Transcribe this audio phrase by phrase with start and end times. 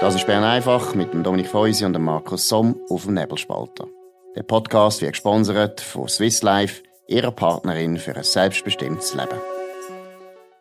[0.00, 3.86] Das ist Bern einfach mit dem Dominik Feusi und dem Markus Somm auf dem Nebelspalter.
[4.34, 9.38] Der Podcast wird gesponsert von Swiss Life, ihrer Partnerin für ein selbstbestimmtes Leben.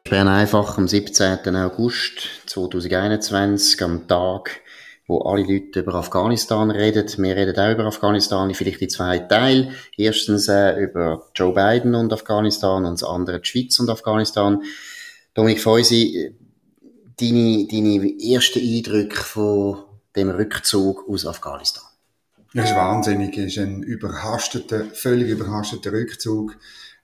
[0.03, 1.55] Bern einfach am 17.
[1.55, 4.59] August 2021, am Tag,
[5.07, 7.07] wo alle Leute über Afghanistan reden.
[7.23, 9.73] Wir reden auch über Afghanistan, vielleicht in zwei Teilen.
[9.95, 14.63] Erstens äh, über Joe Biden und Afghanistan und das andere die Schweiz und Afghanistan.
[15.33, 16.35] Dominik Feusi,
[17.19, 19.83] deine, deine ersten Eindrücke von
[20.15, 21.83] dem Rückzug aus Afghanistan?
[22.53, 23.37] Das ist wahnsinnig.
[23.37, 26.57] Es ist ein überhasteter, völlig überhasteter Rückzug.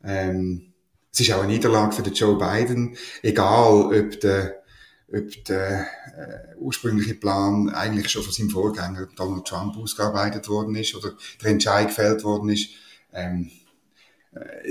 [0.04, 0.74] Ähm,
[1.14, 2.98] es ist auch eine Niederlage für den Joe Biden.
[3.22, 4.64] Egal, ob der,
[5.14, 10.96] ob der äh, ursprüngliche Plan eigentlich schon von seinem Vorgänger Donald Trump ausgearbeitet worden ist
[10.96, 12.70] oder der Entscheid gefällt worden ist.
[13.14, 13.52] Ähm,
[14.34, 14.68] äh,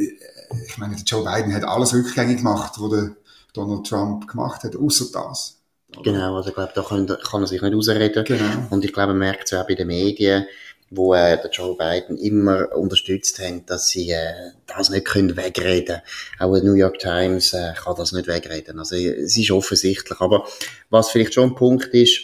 [0.66, 3.16] ich meine, der Joe Biden hat alles rückgängig gemacht, was der
[3.55, 5.61] Donald Trump gemacht hat, außer das.
[6.03, 8.25] Genau, also ich glaube, da kann, kann er sich nicht ausreden.
[8.25, 8.66] Genau.
[8.71, 10.45] Und ich glaube, man merkt es auch bei den Medien,
[10.91, 16.02] wo äh, der Joe Biden immer unterstützt haben, dass sie äh, das nicht können wegreden
[16.38, 18.79] Auch die New York Times äh, kann das nicht wegreden.
[18.79, 20.21] Also es ist offensichtlich.
[20.21, 20.46] Aber
[20.91, 22.21] was vielleicht schon ein Punkt ist,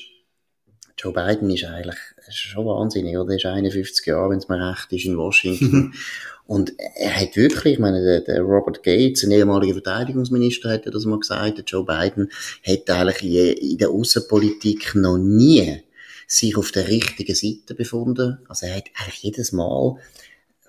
[1.03, 1.97] Joe Biden ist eigentlich
[2.29, 3.31] schon wahnsinnig, oder?
[3.31, 5.95] Er ist 51 Jahre, wenn es mir recht ist, in Washington.
[6.47, 10.91] Und er hat wirklich, ich meine, der, der Robert Gates, ein ehemaliger Verteidigungsminister, hat ja
[10.91, 12.31] das mal gesagt, der Joe Biden
[12.67, 15.81] hat eigentlich in der Außenpolitik noch nie
[16.27, 18.39] sich auf der richtigen Seite befunden.
[18.49, 19.97] Also er hat eigentlich jedes Mal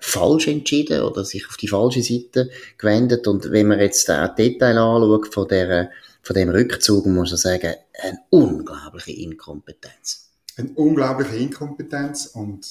[0.02, 3.26] falsch entschieden oder sich auf die falsche Seite gewendet.
[3.28, 5.90] Und wenn man jetzt auch Detail anschaut von, der,
[6.22, 10.28] von dem Rückzug, muss man sagen, eine unglaubliche Inkompetenz.
[10.56, 12.66] Eine unglaubliche Inkompetenz und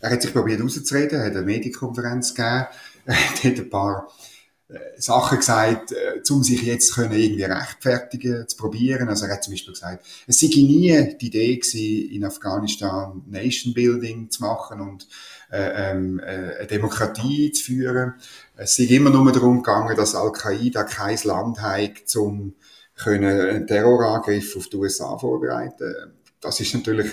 [0.00, 2.66] er hat sich probiert rauszureden, hat eine Medienkonferenz gegeben,
[3.06, 4.08] hat ein paar
[4.98, 9.08] Sachen gesagt, äh, um sich jetzt können irgendwie rechtfertigen, zu probieren.
[9.08, 13.72] Also er hat zum Beispiel gesagt, es sei nie die Idee gewesen, in Afghanistan Nation
[13.72, 15.08] Building zu machen und
[15.50, 18.14] äh, ähm, äh, eine Demokratie zu führen.
[18.56, 22.54] Es sei immer nur darum gegangen, dass Al-Qaida kein Land hat, um
[23.06, 26.12] einen Terrorangriff auf die USA vorbereiten.
[26.40, 27.12] Das ist natürlich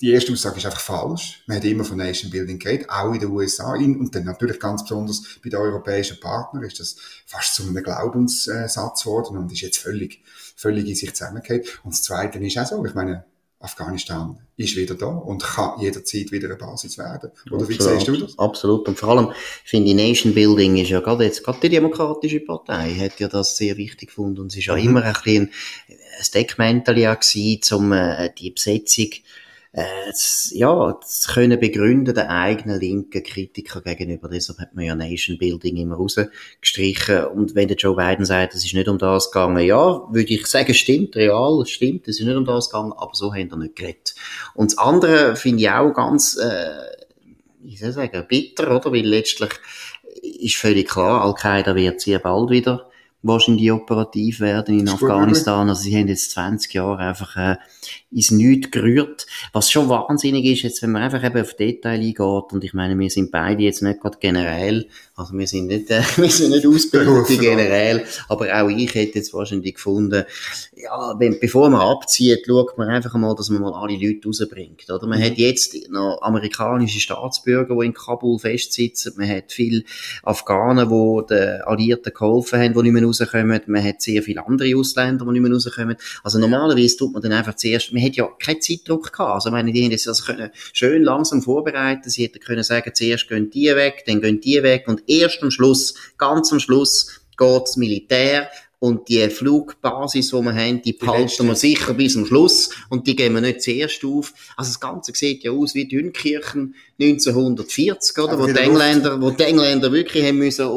[0.00, 1.42] die erste Aussage ist einfach falsch.
[1.46, 3.74] Man hat immer von Nation Building geredet, auch in den USA.
[3.74, 9.04] Und dann natürlich ganz besonders bei den europäischen Partnern ist das fast zu einem Glaubenssatz
[9.04, 10.22] geworden und ist jetzt völlig,
[10.56, 11.80] völlig in sich zusammengekehrt.
[11.84, 13.24] Und das Zweite ist auch so, ich meine,
[13.58, 17.30] Afghanistan ist wieder da und kann jederzeit wieder eine Basis werden.
[17.50, 18.38] Oder wie siehst du das?
[18.38, 18.86] Absolut.
[18.86, 19.32] Und vor allem
[19.64, 23.56] finde ich, Nation Building ist ja gerade jetzt, gerade die Demokratische Partei hat ja das
[23.56, 24.82] sehr wichtig gefunden und es ist ja mhm.
[24.82, 25.50] immer ein bisschen
[25.88, 29.08] ein Deckmäntel ja gewesen, um äh, die Besetzung
[29.76, 30.12] äh,
[30.52, 34.30] ja, zu können begründen, den eigenen linken Kritiker gegenüber.
[34.30, 37.26] Deshalb hat man ja Nation Building immer rausgestrichen.
[37.26, 40.46] Und wenn der Joe Biden sagt, es ist nicht um das gegangen, ja, würde ich
[40.46, 43.76] sagen, stimmt, real, stimmt, es ist nicht um das gegangen, aber so haben wir nicht
[43.76, 44.14] geredet.
[44.54, 46.70] Und das andere finde ich auch ganz, äh,
[47.60, 48.92] wie soll ich sagen, bitter, oder?
[48.92, 49.50] Weil letztlich
[50.22, 52.88] ist völlig klar, Al-Qaida wird sehr bald wieder
[53.22, 55.68] wahrscheinlich operativ werden in Afghanistan.
[55.68, 57.56] Also sie haben jetzt 20 Jahre einfach äh,
[58.10, 59.26] ins Nichts gerührt.
[59.52, 62.98] Was schon wahnsinnig ist, jetzt wenn man einfach eben auf Detail eingeht, und ich meine,
[62.98, 64.88] wir sind beide jetzt nicht gerade generell,
[65.18, 69.32] also wir sind nicht, äh, wir sind nicht ausgebildete generell, aber auch ich hätte jetzt
[69.32, 70.24] wahrscheinlich gefunden,
[70.76, 74.90] ja, wenn, bevor man abzieht, schaut man einfach mal, dass man mal alle Leute rausbringt,
[74.90, 75.06] oder?
[75.06, 75.24] Man mhm.
[75.24, 79.84] hat jetzt noch amerikanische Staatsbürger, die in Kabul festsitzen, man hat viele
[80.22, 84.76] Afghanen, die den Alliierten geholfen haben, die nicht mehr rauskommen, man hat sehr viele andere
[84.76, 85.96] Ausländer, die nicht mehr rauskommen.
[86.24, 89.72] Also normalerweise tut man dann einfach zuerst, man hat ja keinen Zeitdruck gehabt, also meine,
[89.72, 94.04] die haben das können schön langsam vorbereiten, sie hätten können sagen, zuerst gehen die weg,
[94.06, 99.28] dann gehen die weg und erst am Schluss, ganz am Schluss, geht's Militär und die
[99.30, 103.40] Flugbasis, die wir haben, die behalten wir sicher bis zum Schluss und die gehen wir
[103.40, 104.32] nicht zuerst auf.
[104.56, 108.38] Also das Ganze sieht ja aus wie Dünkirchen 1940, oder?
[108.38, 110.68] Wo die, Engländer, wo die Engländer wirklich haben müssen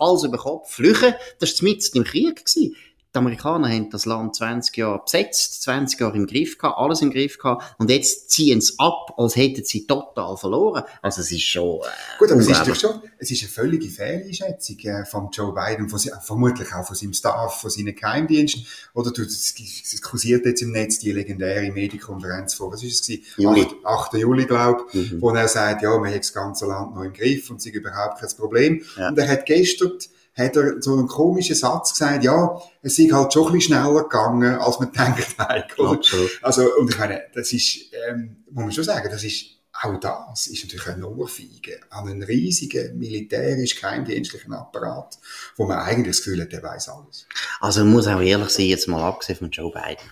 [0.00, 1.14] Hals über Kopf flüchten.
[1.38, 2.36] Das war mitten im Krieg.
[2.36, 2.74] Gewesen.
[3.16, 7.10] Die Amerikaner haben das Land 20 Jahre besetzt, 20 Jahre im Griff gehabt, alles im
[7.10, 10.82] Griff gehabt, und jetzt ziehen sie ab, als hätten sie total verloren.
[11.00, 13.88] Also es ist schon, äh, Gut, aber es ist doch schon, es ist eine völlige
[13.88, 18.66] Fehleinschätzung äh, von Joe Biden, von, vermutlich auch von seinem Staff, von seinen Geheimdiensten.
[18.92, 23.06] Oder du, es, es kursiert jetzt im Netz die legendäre Medienkonferenz vor, was ist es
[23.06, 23.24] gewesen?
[23.38, 23.62] Juli.
[23.82, 24.14] 8, 8.
[24.18, 25.22] Juli, glaube ich, mhm.
[25.22, 27.74] wo er sagt, ja, man hat das ganze Land noch im Griff und es ist
[27.74, 28.82] überhaupt kein Problem.
[28.98, 29.08] Ja.
[29.08, 29.92] Und er hat gestern
[30.36, 34.02] hat er so einen komischen Satz gesagt, ja, es ist halt schon ein bisschen schneller
[34.02, 36.38] gegangen, als man denkt eigentlich.
[36.42, 37.78] Also, und ich meine, das ist,
[38.08, 39.46] ähm, muss man schon sagen, das ist,
[39.82, 45.18] auch das ist natürlich eine Ohrfeige an einen riesigen militärisch-geheimdienstlichen Apparat,
[45.56, 47.26] wo man eigentlich das Gefühl hat, der weiß alles.
[47.60, 50.10] Also, man muss auch ehrlich sein, jetzt mal abgesehen von Joe Biden.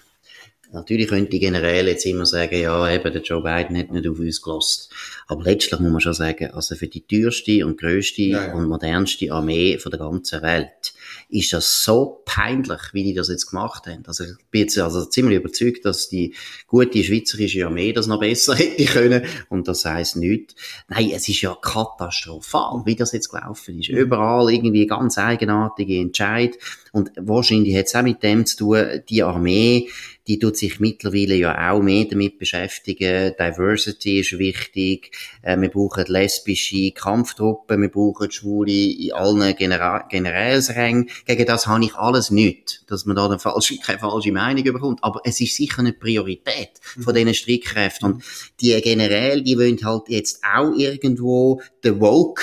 [0.74, 4.18] Natürlich könnte die Generäle jetzt immer sagen, ja, eben, der Joe Biden hat nicht auf
[4.18, 4.92] uns gelost.
[5.28, 8.54] Aber letztlich muss man schon sagen, also für die teuerste und ja, ja.
[8.54, 10.94] und modernste Armee von der ganzen Welt
[11.28, 14.02] ist das so peinlich, wie die das jetzt gemacht haben.
[14.06, 16.34] Also ich bin jetzt also ziemlich überzeugt, dass die
[16.66, 20.54] gute schweizerische Armee das noch besser hätte können und das heisst nichts.
[20.88, 23.90] Nein, es ist ja katastrophal, wie das jetzt gelaufen ist.
[23.90, 23.96] Mhm.
[23.96, 26.58] Überall irgendwie ganz eigenartige Entscheid
[26.92, 29.88] und wahrscheinlich hat es auch mit dem zu tun, die Armee
[30.26, 33.34] die tut sich mittlerweile ja auch mehr damit beschäftigen.
[33.38, 35.12] Diversity ist wichtig.
[35.42, 41.10] Äh, wir brauchen lesbische Kampftruppen, wir brauchen Schwule in allen Genera Generälsrängen.
[41.26, 45.04] Gegen das habe ich alles nicht, dass man da eine falsche, keine falsche Meinung bekommt.
[45.04, 47.18] Aber es ist sicher eine Priorität von mhm.
[47.18, 48.12] diesen Streitkräften.
[48.14, 48.24] Und
[48.60, 52.42] die Generäle, die wollen halt jetzt auch irgendwo den Woke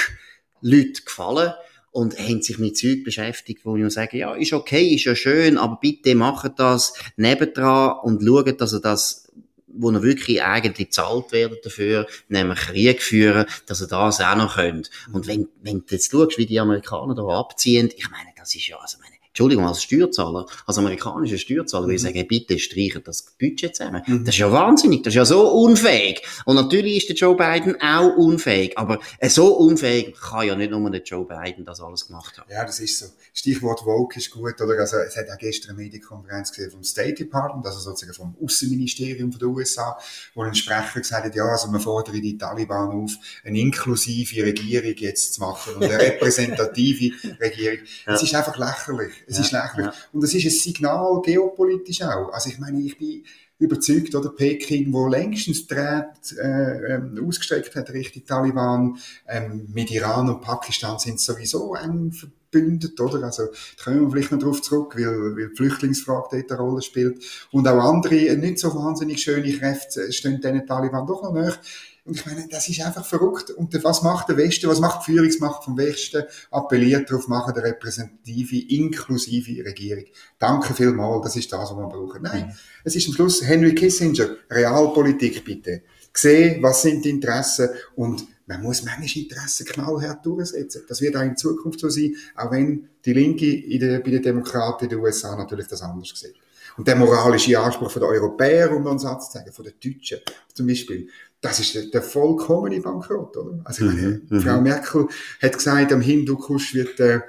[0.61, 1.53] Leute gefallen
[1.91, 5.57] und haben sich mit Zeug beschäftigt, wo ich sage, ja, ist okay, ist ja schön,
[5.57, 9.27] aber bitte macht das nebendran und schaut, dass ihr das
[9.73, 14.55] wo ihr wirklich eigentlich zahlt werden dafür, nämlich Krieg führen, dass ihr das auch noch
[14.55, 14.89] könnt.
[15.13, 18.67] Und wenn, wenn du jetzt schaust, wie die Amerikaner da abziehen, ich meine, das ist
[18.67, 18.97] ja, also
[19.31, 21.91] Entschuldigung, als Steuerzahler, als amerikanischer Steuerzahler, mhm.
[21.91, 24.03] würde ich sagen, bitte streichen das Budget zusammen.
[24.05, 24.25] Mhm.
[24.25, 26.21] Das ist ja wahnsinnig, das ist ja so unfähig.
[26.43, 28.99] Und natürlich ist der Joe Biden auch unfähig, aber
[29.29, 32.51] so unfähig kann ja nicht nur der Joe Biden das alles gemacht haben.
[32.51, 33.05] Ja, das ist so.
[33.33, 34.77] Stichwort Woke ist gut, oder?
[34.77, 39.31] Also, es hat auch gestern eine Medienkonferenz gesehen vom State Department, also sozusagen vom Außenministerium
[39.31, 39.97] der USA,
[40.35, 43.11] wo ein Sprecher gesagt hat, ja, also wir fordern die Taliban auf,
[43.45, 47.79] eine inklusive Regierung jetzt zu machen und eine repräsentative Regierung.
[48.05, 48.27] Es ja.
[48.27, 49.13] ist einfach lächerlich.
[49.31, 49.85] Es ja, ist lächerlich.
[49.85, 49.93] Ja.
[50.11, 52.33] Und es ist ein Signal geopolitisch auch.
[52.33, 53.23] Also ich meine, ich bin
[53.59, 58.97] überzeugt, oder Peking, wo längstens Draht äh, ähm, ausgestreckt hat Richtung Taliban,
[59.27, 63.23] ähm, mit Iran und Pakistan sind sowieso eng verbündet, oder?
[63.23, 63.43] Also
[63.77, 67.23] da kommen wir vielleicht noch darauf zurück, weil, weil die Flüchtlingsfrage dort eine Rolle spielt.
[67.51, 71.55] Und auch andere, nicht so wahnsinnig schöne Kräfte stehen diesen Taliban doch noch näher.
[72.03, 73.51] Und ich meine, das ist einfach verrückt.
[73.51, 76.23] Und was macht der Westen, was macht die Führungsmacht vom Westen?
[76.49, 80.05] Appelliert darauf, machen eine repräsentative, inklusive Regierung.
[80.39, 82.23] Danke vielmals, das ist das, was wir brauchen.
[82.23, 82.53] Nein, mhm.
[82.83, 85.83] es ist am Schluss Henry Kissinger, Realpolitik bitte.
[86.13, 90.83] Sehen, was sind die Interessen und man muss manchmal Interessen knallhart durchsetzen.
[90.87, 94.21] Das wird auch in Zukunft so sein, auch wenn die Linke in der, bei den
[94.21, 96.35] Demokraten in den USA natürlich das anders sieht.
[96.77, 100.19] Und der moralische Anspruch von den Europäern, um einen Satz zu sagen, von den Deutschen
[100.53, 101.07] zum Beispiel,
[101.39, 103.59] das ist der, der vollkommene Bankrott, oder?
[103.63, 104.63] Also, mhm, meine, Frau mhm.
[104.63, 105.07] Merkel
[105.41, 107.21] hat gesagt, am Hindukusch wird äh,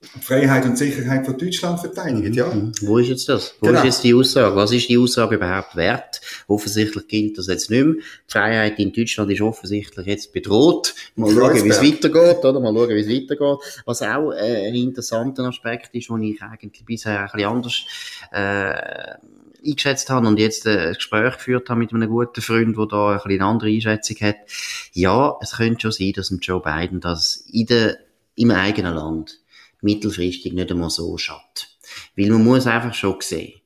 [0.00, 2.46] Freiheit und Sicherheit von Deutschland verteidigt, ja.
[2.46, 2.72] Mhm.
[2.82, 3.56] Wo ist jetzt das?
[3.60, 3.80] Wo genau.
[3.80, 4.54] ist jetzt die Aussage?
[4.54, 6.20] Was ist die Aussage überhaupt wert?
[6.46, 7.94] Offensichtlich gilt das jetzt nicht mehr.
[7.94, 10.94] Die Freiheit in Deutschland ist offensichtlich jetzt bedroht.
[11.16, 12.60] Mal schauen, wie es weitergeht, oder?
[12.60, 13.82] Mal schauen, wie es weitergeht.
[13.86, 17.84] Was auch äh, ein interessanter Aspekt ist, den ich eigentlich bisher ein bisschen anders
[18.30, 19.16] äh,
[19.66, 23.16] eingeschätzt habe und jetzt ein Gespräch geführt habe mit einem guten Freund, der da ein
[23.16, 24.36] bisschen eine andere Einschätzung hat.
[24.92, 27.98] Ja, es könnte schon sein, dass Joe Biden das in der,
[28.36, 29.40] im eigenen Land
[29.82, 31.68] mittelfristig nicht einmal so schadet.
[32.16, 33.60] Weil man muss einfach schon sehen,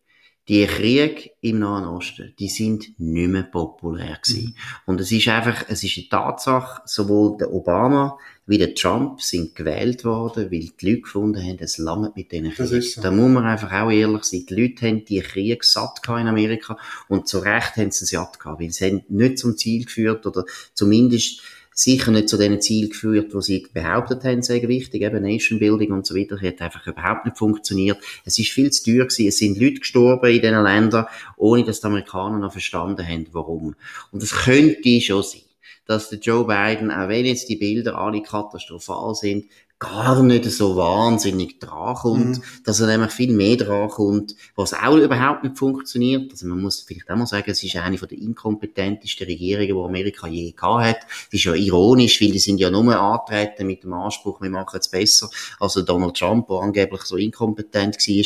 [0.48, 4.46] die Kriege im Nahen Osten, die sind nicht mehr populär gewesen.
[4.46, 4.54] Mhm.
[4.86, 9.54] Und es ist einfach, es ist eine Tatsache, sowohl der Obama wie der Trump sind
[9.54, 12.82] gewählt worden, weil die Leute gefunden haben, es langt mit diesen Kriegen.
[12.82, 13.00] So.
[13.00, 14.44] Da muss man einfach auch ehrlich sein.
[14.48, 16.76] Die Leute haben die Kriege satt in Amerika
[17.08, 20.44] und zu Recht haben sie satt gehabt, weil sie haben nicht zum Ziel geführt oder
[20.74, 21.40] zumindest
[21.74, 25.92] sicher nicht zu den Zielen geführt, wo sie behauptet haben, sei wichtig, eben Nation Building
[25.92, 27.98] und so weiter, hat einfach überhaupt nicht funktioniert.
[28.24, 31.80] Es ist viel zu teuer gewesen, es sind Leute gestorben in diesen Ländern, ohne dass
[31.80, 33.74] die Amerikaner noch verstanden haben, warum.
[34.10, 35.42] Und es könnte schon sein,
[35.86, 39.46] dass der Joe Biden, auch wenn jetzt die Bilder alle katastrophal sind,
[39.82, 42.42] gar nicht so wahnsinnig dran kommt, mhm.
[42.64, 46.30] dass er nämlich viel mehr dran kommt, was auch überhaupt nicht funktioniert.
[46.30, 49.84] Also man muss vielleicht auch mal sagen, es ist eine von der inkompetentesten Regierungen, die
[49.84, 51.00] Amerika je gehabt hat.
[51.02, 54.78] Das ist ja ironisch, weil die sind ja nur antreten mit dem Anspruch, wir machen
[54.78, 58.24] es besser, als Donald Trump, der angeblich so inkompetent war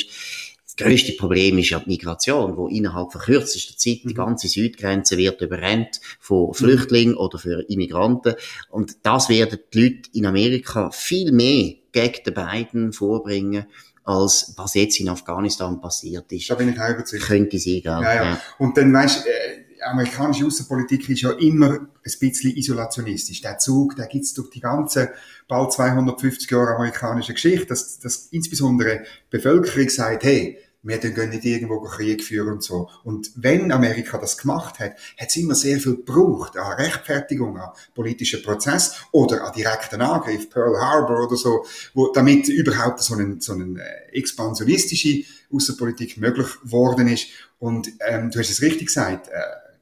[0.77, 4.15] größte Problem ist ja die Migration, wo innerhalb von kürzester Zeit die mhm.
[4.15, 6.55] ganze Südgrenze wird überrennt von.
[6.55, 7.21] Flüchtlingen mhm.
[7.21, 8.35] oder für Immigranten.
[8.71, 13.67] Und das werden die Leute in Amerika viel mehr gegen den Biden vorbringen,
[14.05, 16.49] als was jetzt in Afghanistan passiert ist.
[16.51, 17.25] Da bin ich auch überzeugt.
[17.25, 17.93] Könnte sie, gell?
[17.93, 18.25] Ja, ja.
[18.25, 18.41] ja.
[18.59, 21.89] Und dann, weißt, äh, amerikanische Außenpolitik ist ja immer ein
[22.21, 23.41] bisschen isolationistisch.
[23.41, 25.13] Der Zug, der gibt's durch die ganze
[25.49, 31.45] bald 250 Jahre amerikanische Geschichte, dass, dass insbesondere die Bevölkerung sagt, hey, wir gehen nicht
[31.45, 32.89] irgendwo Krieg führen und so.
[33.03, 37.71] Und wenn Amerika das gemacht hat, hat es immer sehr viel gebraucht an Rechtfertigung, an
[37.95, 41.65] politischen Prozess oder an direkten Angriff, Pearl Harbor oder so,
[41.95, 47.29] wo, damit überhaupt so eine, so eine äh, expansionistische Außenpolitik möglich geworden ist.
[47.59, 49.33] Und ähm, du hast es richtig gesagt, äh,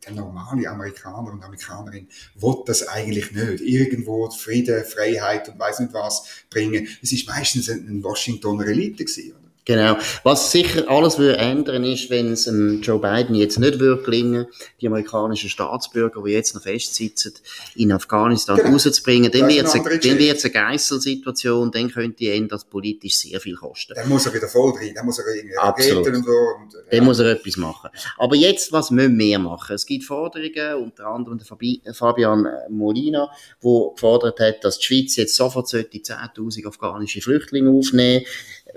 [0.07, 3.61] der normale Amerikaner und Amerikanerin will das eigentlich nicht.
[3.61, 6.87] Irgendwo Frieden, Freiheit und weiß nicht was bringen.
[7.03, 9.44] Es ist meistens ein Washingtoner Elite gewesen.
[9.67, 9.97] Genau.
[10.25, 14.47] Was sicher alles würde ändern ist, wenn es ähm, Joe Biden jetzt nicht würde gelingen,
[14.81, 17.33] die amerikanischen Staatsbürger, die jetzt noch festsitzen,
[17.75, 18.73] in Afghanistan genau.
[18.73, 23.95] rauszubringen, dann wird es eine, Geisselsituation, dann könnte Ende das politisch sehr viel kosten.
[23.95, 26.07] Dann muss er wieder voll rein, dann muss er irgendwie Absolut.
[26.09, 26.31] und so.
[26.31, 26.81] Und, ja.
[26.91, 27.91] Dann muss er etwas machen.
[28.19, 29.75] Aber jetzt, was müssen wir machen?
[29.75, 33.31] Es gibt Forderungen, unter anderem der Fabian Molina,
[33.63, 38.25] der gefordert hat, dass die Schweiz jetzt sofort 10.000 afghanische Flüchtlinge aufnehmen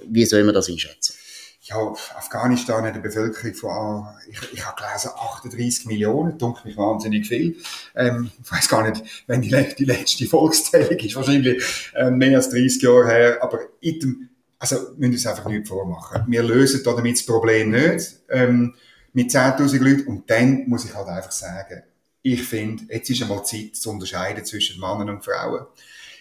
[0.05, 1.15] wie soll man das einschätzen?
[1.61, 7.27] Ja, Afghanistan hat eine Bevölkerung von, ich, ich habe gelesen, 38 Millionen, dunkelt mich wahnsinnig
[7.27, 7.57] viel.
[7.93, 12.51] Ähm, ich weiß gar nicht, wenn die, die letzte Volkszählung ist, wahrscheinlich äh, mehr als
[12.51, 16.23] 30 Jahre her, aber item, also müssen wir uns einfach nicht vormachen.
[16.27, 18.73] Wir lösen damit das Problem nicht, ähm,
[19.11, 21.83] mit 10.000 Leuten und dann muss ich halt einfach sagen,
[22.21, 25.65] ich finde, jetzt ist einmal Zeit zu unterscheiden zwischen Männern und Frauen.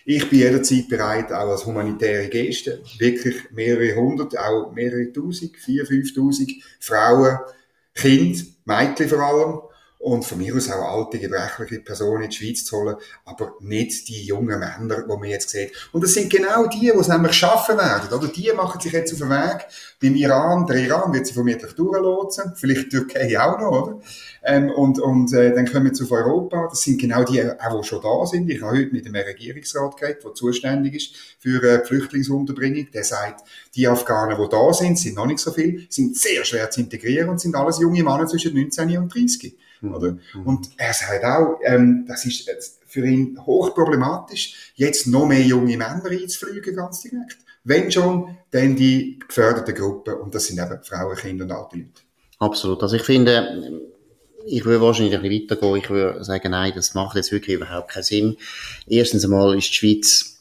[0.09, 5.85] Ich bin jederzeit bereit, auch als humanitäre Geste, wirklich mehrere hundert, auch mehrere tausend, vier,
[5.85, 7.39] fünftausend Frauen,
[7.93, 9.59] Kinder, Mädchen vor allem,
[10.07, 12.95] und von mir aus auch alte, gebrechliche Personen in die Schweiz zu holen,
[13.25, 15.73] aber nicht die jungen Männer, die man jetzt sieht.
[15.91, 18.29] Und das sind genau die, die es nämlich schaffen werden, oder?
[18.29, 19.67] Die machen sich jetzt auf den Weg
[20.01, 20.65] beim Iran.
[20.67, 24.01] Der Iran wird sie vermutlich durchlotsen, vielleicht die Türkei auch noch, oder?
[24.45, 26.69] Ähm, und und äh, dann kommen wir zu Europa.
[26.71, 28.49] Das sind genau die, auch die schon da sind.
[28.49, 32.93] Ich habe heute mit dem Regierungsrat geredet, der zuständig ist für äh, Flüchtlingsunterbringung.
[32.93, 33.41] Der sagt,
[33.75, 37.29] die Afghanen, die da sind, sind noch nicht so viel, sind sehr schwer zu integrieren
[37.29, 39.57] und sind alles junge Männer zwischen 19 und 30.
[39.95, 40.13] Oder?
[40.35, 40.43] Mhm.
[40.45, 42.49] Und er sagt auch, ähm, das ist
[42.87, 47.39] für ihn hochproblematisch, jetzt noch mehr junge Männer einzufliegen, ganz direkt.
[47.65, 52.03] Wenn schon, dann die geförderten Gruppen, und das sind eben Frauen, Kinder und alte Leute.
[52.39, 52.83] Absolut.
[52.83, 53.83] Also ich finde,
[54.47, 55.77] ich würde wahrscheinlich ein bisschen weitergehen.
[55.77, 58.37] Ich würde sagen, nein, das macht jetzt wirklich überhaupt keinen Sinn.
[58.87, 60.36] Erstens einmal ist die Schweiz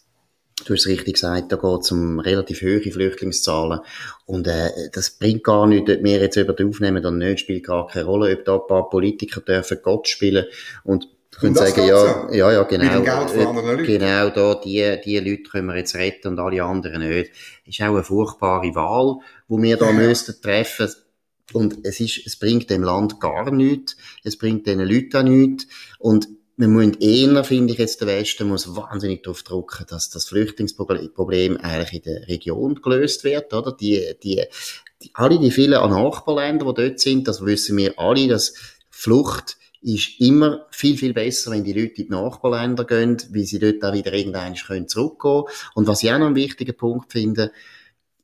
[0.63, 3.81] Du hast es richtig gesagt, da geht es um relativ hohe Flüchtlingszahlen.
[4.25, 7.87] Und äh, das bringt gar nichts, ob wir jetzt jemanden aufnehmen oder nicht, spielt gar
[7.87, 10.45] keine Rolle, ob da ein paar Politiker dürfen Gott spielen
[10.85, 13.01] und können sagen, ja, ja, ja, genau.
[13.83, 17.31] Genau, da, die, die Leute können wir jetzt retten und alle anderen nicht.
[17.65, 19.17] Ist auch eine furchtbare Wahl,
[19.49, 19.91] wo wir da ja.
[19.93, 20.89] müssten treffen.
[21.53, 23.97] Und es ist, es bringt dem Land gar nichts.
[24.23, 25.67] Es bringt diesen Leuten auch nichts.
[25.99, 30.29] Und wir müssen eher, finde ich jetzt, der Westen muss wahnsinnig darauf drücken, dass das
[30.29, 33.73] Flüchtlingsproblem eigentlich in der Region gelöst wird, oder?
[33.73, 34.43] Die, die,
[35.01, 38.53] die, alle die vielen Nachbarländer, die dort sind, das wissen wir alle, dass
[38.89, 43.59] Flucht ist immer viel, viel besser, wenn die Leute in die Nachbarländer gehen, weil sie
[43.59, 45.43] dort auch wieder irgendwann zurückgehen können.
[45.75, 47.51] Und was ich auch noch einen wichtigen Punkt finde,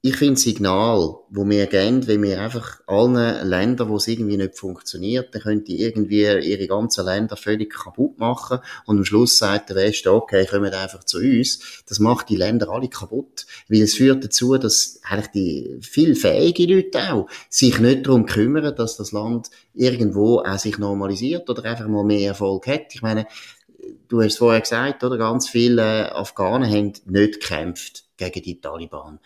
[0.03, 4.58] ich finde Signal, wo wir geben, wenn wir einfach allen Ländern, wo es irgendwie nicht
[4.58, 9.70] funktioniert, dann können die irgendwie ihre ganzen Länder völlig kaputt machen und am Schluss sagt
[9.70, 11.84] der Westen, okay, kommen einfach zu uns.
[11.88, 16.74] Das macht die Länder alle kaputt, weil es führt dazu, dass eigentlich die viel fähige
[16.74, 21.88] Leute auch sich nicht darum kümmern, dass das Land irgendwo auch sich normalisiert oder einfach
[21.88, 22.96] mal mehr Erfolg hat.
[22.96, 23.27] Ich meine,
[24.08, 25.20] du hast es vorher gesagt, oder?
[25.20, 29.20] Ganz viele Afghanen haben nicht gekämpft gegen die Taliban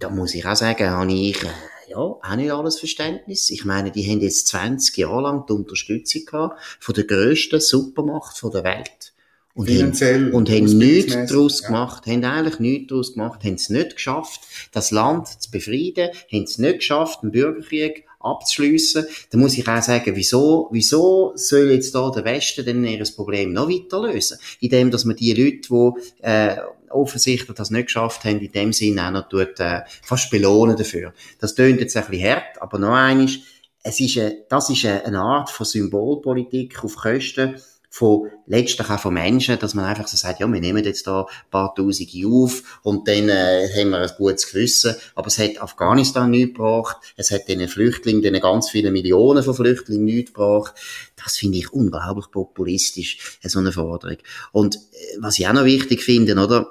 [0.00, 1.48] da muss ich auch sagen, habe ich, äh,
[1.88, 3.50] ja, auch nicht alles Verständnis.
[3.50, 8.38] Ich meine, die haben jetzt 20 Jahre lang die Unterstützung gehabt von der grössten Supermacht
[8.38, 9.12] von der Welt.
[9.54, 11.66] Und haben, und haben nichts daraus ja.
[11.66, 14.40] gemacht, haben eigentlich nichts daraus gemacht, haben es nicht geschafft,
[14.72, 19.06] das Land zu befrieden, haben es nicht geschafft, einen Bürgerkrieg abzuschliessen.
[19.30, 23.52] Da muss ich auch sagen, wieso, wieso soll jetzt da der Westen denn ihr Problem
[23.52, 24.38] noch weiter lösen?
[24.60, 26.56] Indem, dass man die Leute, die, äh,
[26.90, 31.12] offensichtlich das nicht geschafft haben, in dem Sinne auch noch tut, äh, fast belohnen dafür.
[31.38, 33.38] Das tönt jetzt ein bisschen hart, aber noch eines,
[33.82, 37.56] es ist eine, das ist eine Art von Symbolpolitik auf Kosten
[37.92, 41.22] von letztlich auch von Menschen, dass man einfach so sagt, ja, wir nehmen jetzt da
[41.22, 44.94] ein paar Tausende auf und dann äh, haben wir ein gutes Gewissen.
[45.16, 49.54] Aber es hat Afghanistan nichts gebracht, es hat den Flüchtlingen, den ganz vielen Millionen von
[49.54, 50.74] Flüchtlingen nichts gebracht.
[51.22, 54.18] Das finde ich unglaublich populistisch, so eine Forderung.
[54.52, 56.70] Und äh, was ich auch noch wichtig finde, oder?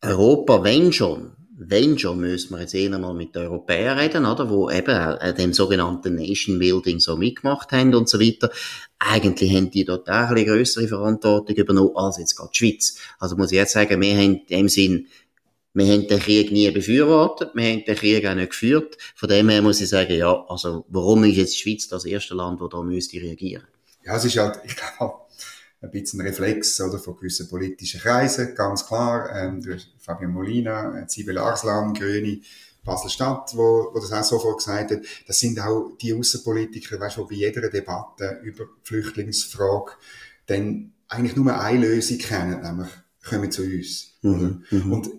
[0.00, 4.48] Europa, wenn schon, wenn schon, müssen wir jetzt eher mal mit den Europäern reden, oder?
[4.48, 8.50] Wo eben äh, dem sogenannten Nation Building so mitgemacht haben und so weiter.
[9.00, 12.98] Eigentlich haben die dort auch eine größere Verantwortung übernommen als jetzt gerade die Schweiz.
[13.18, 15.08] Also muss ich jetzt sagen, wir haben in dem Sinn
[15.74, 18.96] Wir haben den Krieg nie befürwortet, wir haben den Krieg auch nicht geführt.
[19.14, 22.34] Von dem her muss ich sagen, ja, also warum ist jetzt die Schweiz das erste
[22.34, 23.64] Land, das da müsste reagieren?
[24.04, 25.14] Ja, es ist halt, ich glaube,
[25.80, 29.30] ein bisschen Reflex oder, von gewissen politischen Kreisen, ganz klar.
[29.34, 32.40] Ähm, durch Fabian Molina, Zibel Arslan, Grüne,
[32.84, 37.24] Basel-Stadt, wo, wo das auch sofort gesagt hat, das sind auch die Außenpolitiker, weißt du,
[37.24, 39.92] die bei jeder Debatte über die Flüchtlingsfrage
[40.46, 42.88] dann eigentlich nur eine Lösung kennen, nämlich
[43.24, 44.14] kommen zu uns.
[44.22, 44.92] Mhm, mhm.
[44.92, 45.10] Und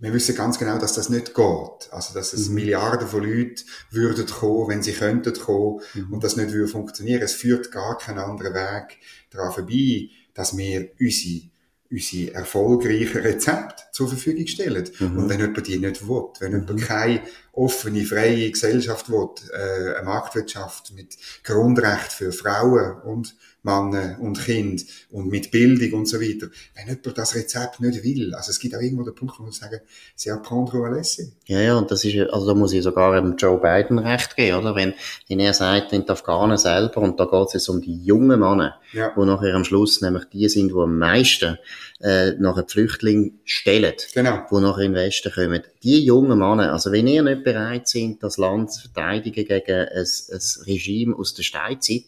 [0.00, 1.92] wir wissen ganz genau, dass das nicht geht.
[1.92, 2.54] Also, dass es mhm.
[2.54, 6.12] Milliarden von Leuten würden kommen, wenn sie könnten kommen, mhm.
[6.12, 7.22] und das nicht würde funktionieren.
[7.22, 8.98] Es führt gar keinen anderen Weg
[9.30, 11.50] daran vorbei, dass wir unsere
[11.90, 14.88] unsere erfolgreichen Rezepte zur Verfügung stellen.
[14.98, 15.18] Mhm.
[15.18, 16.84] Und wenn jemand die nicht will, wenn jemand mhm.
[16.84, 17.22] keine
[17.58, 24.84] offene, freie Gesellschaft will, äh, eine Marktwirtschaft mit Grundrecht für Frauen und Männer und Kind
[25.10, 26.48] und mit Bildung und so weiter.
[26.74, 29.52] Wenn jemand das Rezept nicht will, also es gibt auch irgendwo den Punkt, wo man
[29.52, 29.80] sagen,
[30.16, 31.24] c'est apprendre à laisser.
[31.46, 34.58] Ja, ja, und das ist, also da muss ich sogar dem Joe Biden recht geben,
[34.58, 34.76] oder?
[34.76, 34.94] Wenn,
[35.28, 38.38] wenn er sagt, wenn die Afghanen selber, und da geht es jetzt um die jungen
[38.38, 39.12] Männer, ja.
[39.16, 41.58] wo nachher am Schluss nämlich die sind, die am meisten
[42.00, 44.46] äh, nachher die Flüchtlinge stellen, genau.
[44.50, 45.62] wo nachher in den Westen kommen.
[45.82, 49.88] Die jungen Männer, also wenn ihr nicht bereit sind, das Land zu verteidigen gegen ein,
[49.88, 52.04] ein Regime aus der Steinzeit,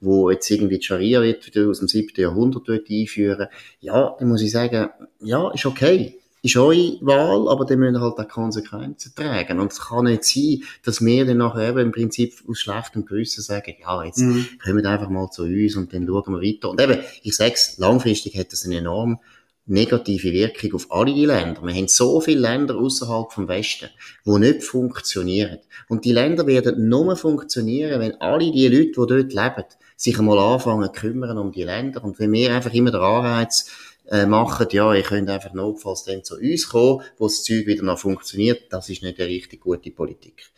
[0.00, 2.08] wo jetzt irgendwie die Scharia wird aus dem 7.
[2.16, 3.48] Jahrhundert einführen
[3.80, 4.88] ja, dann muss ich sagen,
[5.20, 6.18] ja, ist okay.
[6.42, 9.60] Ist eure Wahl, aber dann müssen halt auch Konsequenzen tragen.
[9.60, 13.40] Und es kann nicht sein, dass wir dann nachher eben im Prinzip aus schlechtem Gewissen
[13.40, 14.46] sagen, ja, jetzt mhm.
[14.62, 16.68] kommen einfach mal zu uns und dann schauen wir weiter.
[16.68, 19.20] Und eben, ich sag's, langfristig hat das eine enorm
[19.66, 21.62] negative Wirkung auf alle die Länder.
[21.62, 23.88] Wir haben so viele Länder außerhalb vom Westen,
[24.24, 25.58] die nicht funktionieren.
[25.88, 29.64] Und die Länder werden nur funktionieren, wenn alle die Leute, die dort leben,
[29.96, 32.04] sich einmal anfangen zu kümmern um die Länder.
[32.04, 33.70] Und wenn wir einfach immer den Anreiz
[34.10, 37.84] äh, machen, ja, ihr könnt einfach notfalls dann zu uns kommen, wo das Zeug wieder
[37.84, 40.50] noch funktioniert, das ist nicht eine richtig gute Politik.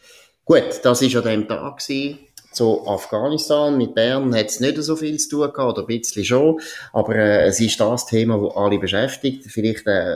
[0.44, 2.18] Gut, das ist an dem Tag gewesen
[2.56, 3.76] zu Afghanistan.
[3.76, 6.60] Mit Bern hat es nicht so viel zu tun gehabt, oder ein bisschen schon.
[6.92, 9.44] Aber äh, es ist das Thema, das alle beschäftigt.
[9.44, 10.14] Vielleicht äh,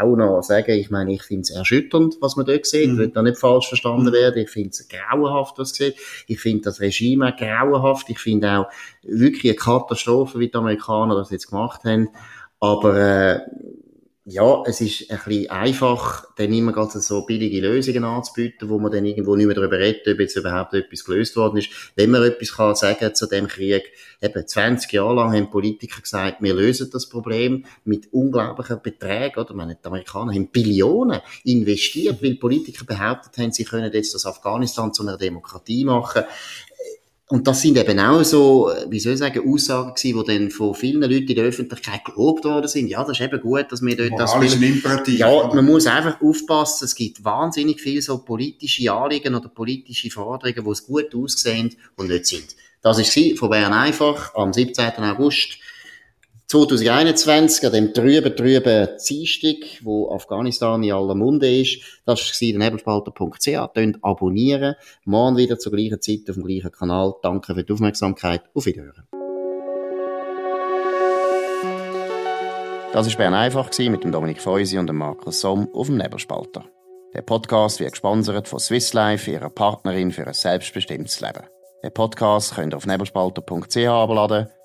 [0.00, 2.88] auch noch sagen, ich meine, ich finde es erschütternd, was man dort sieht.
[2.88, 2.98] Mhm.
[2.98, 4.12] Wird da nicht falsch verstanden mhm.
[4.12, 4.42] werden.
[4.42, 5.96] Ich finde es grauenhaft, was man sieht.
[6.26, 8.08] Ich finde das Regime grauenhaft.
[8.08, 8.66] Ich finde auch
[9.02, 12.08] wirklich eine Katastrophe, wie die Amerikaner das jetzt gemacht haben.
[12.58, 13.40] Aber äh,
[14.24, 18.92] ja, es ist ein bisschen einfach, dann immer ganz so billige Lösungen anzubieten, wo man
[18.92, 21.70] dann irgendwo nicht mehr darüber redet, ob jetzt überhaupt etwas gelöst worden ist.
[21.96, 23.82] Wenn man etwas kann sagen zu dem Krieg,
[24.20, 29.54] eben 20 Jahre lang haben Politiker gesagt, wir lösen das Problem mit unglaublichen Beträgen, oder?
[29.54, 34.94] Meine, die Amerikaner haben Billionen investiert, weil Politiker behauptet haben, sie können jetzt das Afghanistan
[34.94, 36.22] zu einer Demokratie machen.
[37.32, 40.74] Und das sind eben auch so, wie soll ich sagen, Aussagen gewesen, die dann von
[40.74, 42.88] vielen Leuten in der Öffentlichkeit gelobt worden sind.
[42.88, 44.34] Ja, das ist eben gut, dass wir dort das...
[44.34, 45.18] Imperativ.
[45.18, 50.62] Ja, man muss einfach aufpassen, es gibt wahnsinnig viele so politische Anliegen oder politische Forderungen,
[50.62, 52.54] die es gut aussehen und nicht sind.
[52.82, 54.92] Das sie von Bern einfach am 17.
[54.98, 55.56] August
[56.52, 61.80] 2021, an dem trüben, trüben Dienstag, wo Afghanistan in aller Munde ist.
[62.04, 63.48] Das war der nebelspalter.ch.
[64.02, 64.74] Abonnieren.
[65.06, 67.14] Morgen wieder zur gleichen Zeit auf dem gleichen Kanal.
[67.22, 68.42] Danke für die Aufmerksamkeit.
[68.52, 69.08] Auf Wiederhören.
[72.92, 76.66] Das war Bern einfach mit Dominik Feusi und Markus Somm auf dem Nebelspalter.
[77.14, 81.46] Der Podcast wird gesponsert von Swiss Life, ihrer Partnerin für ein selbstbestimmtes Leben.
[81.82, 84.48] Den Podcast könnt ihr auf nebelspalter.ch abladen